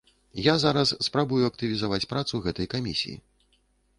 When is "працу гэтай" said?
2.13-2.69